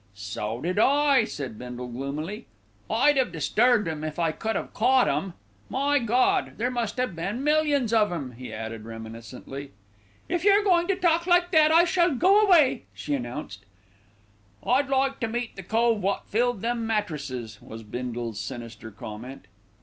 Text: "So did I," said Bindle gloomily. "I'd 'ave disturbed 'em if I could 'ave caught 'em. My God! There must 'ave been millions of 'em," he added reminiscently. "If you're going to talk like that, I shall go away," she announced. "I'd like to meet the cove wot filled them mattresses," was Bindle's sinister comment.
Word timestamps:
"So 0.15 0.59
did 0.61 0.79
I," 0.79 1.25
said 1.25 1.59
Bindle 1.59 1.87
gloomily. 1.87 2.47
"I'd 2.89 3.19
'ave 3.19 3.29
disturbed 3.29 3.87
'em 3.87 4.03
if 4.03 4.17
I 4.17 4.31
could 4.31 4.55
'ave 4.55 4.69
caught 4.73 5.07
'em. 5.07 5.35
My 5.69 5.99
God! 5.99 6.53
There 6.57 6.71
must 6.71 6.99
'ave 6.99 7.11
been 7.13 7.43
millions 7.43 7.93
of 7.93 8.11
'em," 8.11 8.31
he 8.31 8.51
added 8.51 8.83
reminiscently. 8.85 9.73
"If 10.27 10.43
you're 10.43 10.63
going 10.63 10.87
to 10.87 10.95
talk 10.95 11.27
like 11.27 11.51
that, 11.51 11.69
I 11.71 11.83
shall 11.85 12.15
go 12.15 12.41
away," 12.41 12.85
she 12.95 13.13
announced. 13.13 13.63
"I'd 14.65 14.89
like 14.89 15.19
to 15.19 15.27
meet 15.27 15.55
the 15.55 15.61
cove 15.61 16.01
wot 16.01 16.27
filled 16.27 16.61
them 16.63 16.87
mattresses," 16.87 17.59
was 17.61 17.83
Bindle's 17.83 18.39
sinister 18.39 18.89
comment. 18.89 19.45